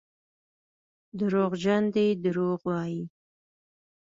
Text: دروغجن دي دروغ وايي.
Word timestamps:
دروغجن 1.19 1.83
دي 1.95 2.07
دروغ 2.23 2.59
وايي. 2.69 3.01